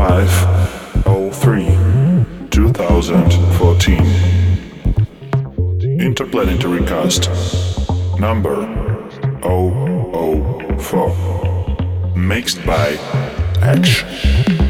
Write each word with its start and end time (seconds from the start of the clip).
0503 0.00 1.76
2014. 2.50 4.00
Interplanetary 6.00 6.80
Cast 6.86 7.28
number 8.18 8.64
004. 9.42 12.14
Mixed 12.16 12.64
by 12.64 12.96
Action. 13.60 14.69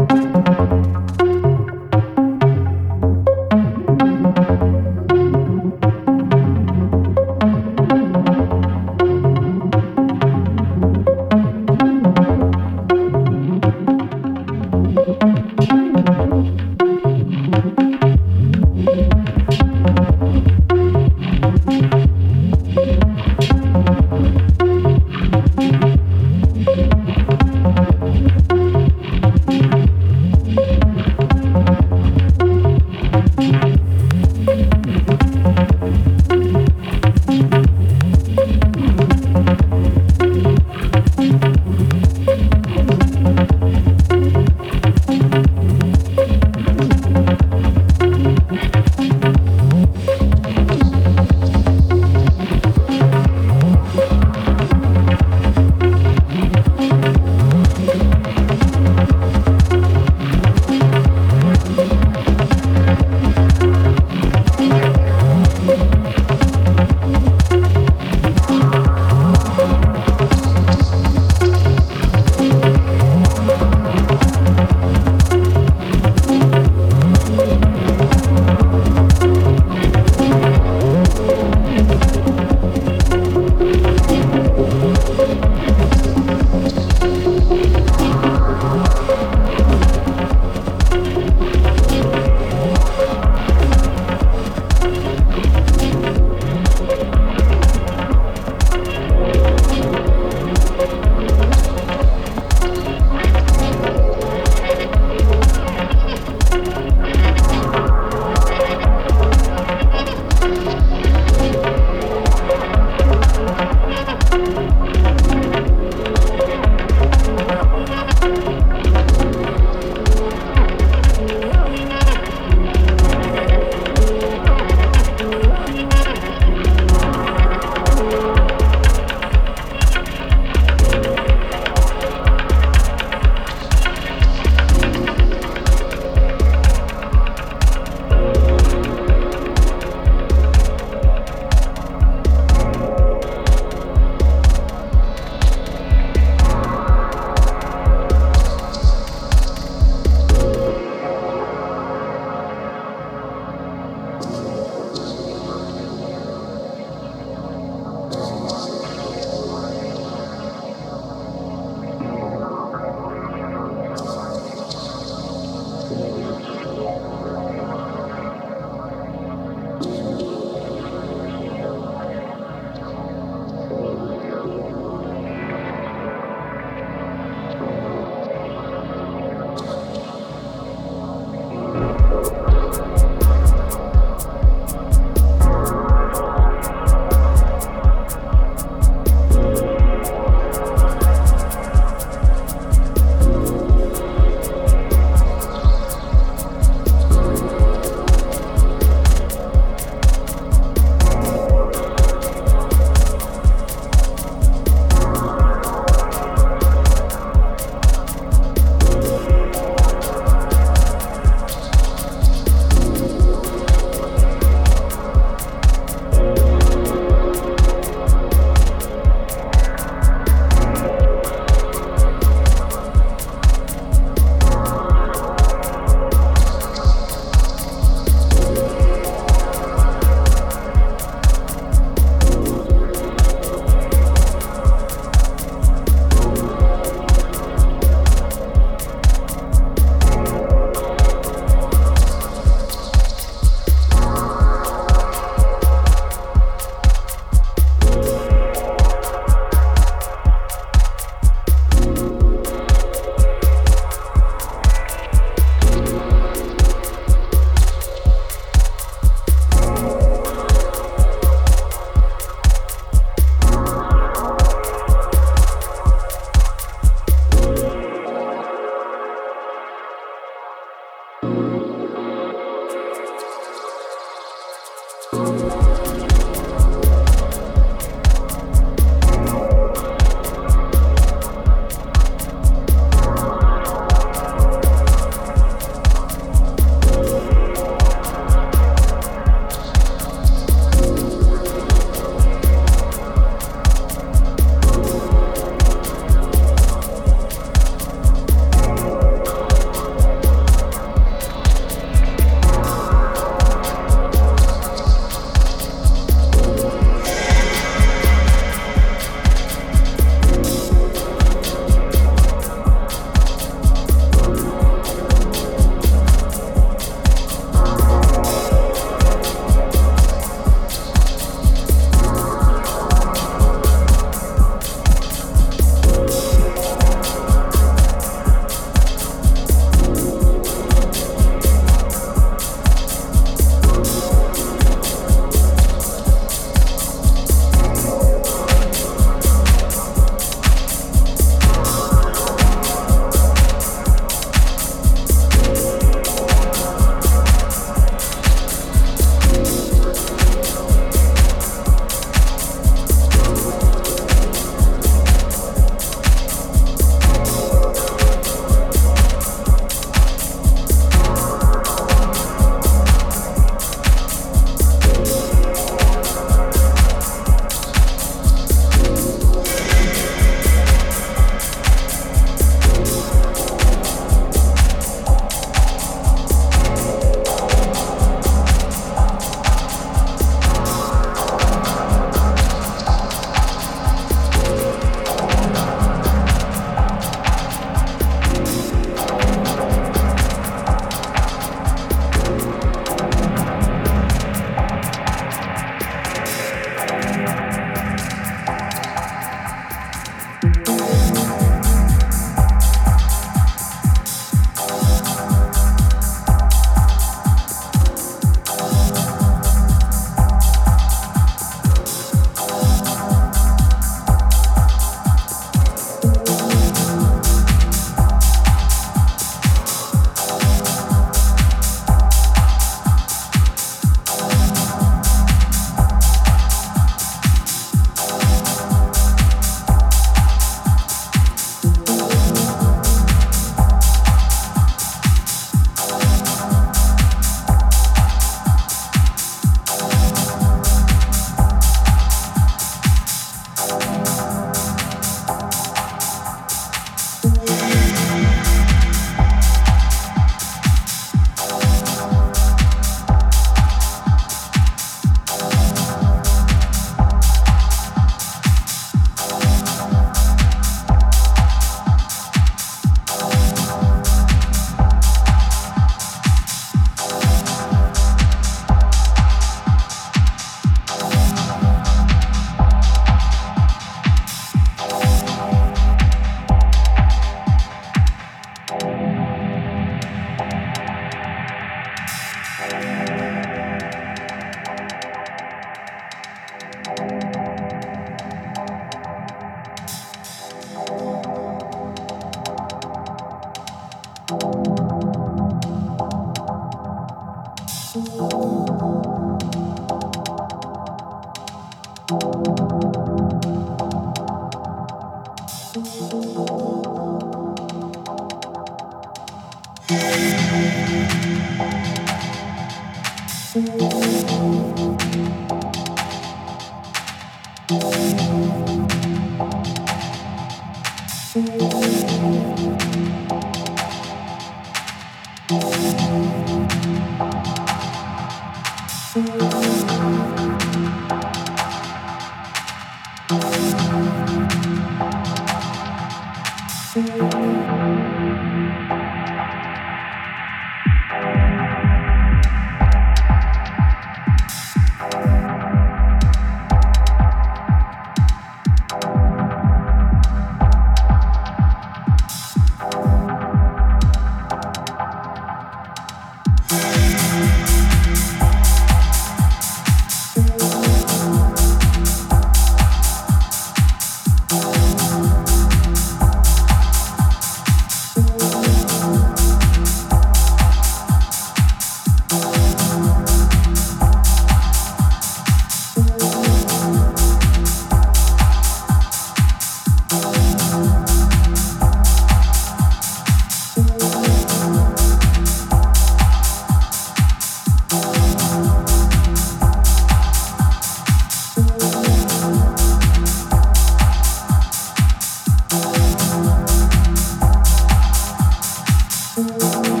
Música 599.37 600.00